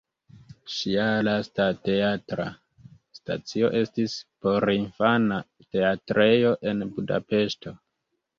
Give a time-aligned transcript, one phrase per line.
[0.75, 2.47] Ŝia lasta teatra
[3.17, 5.39] stacio estis porinfana
[5.77, 7.77] teatrejo en Budapeŝto.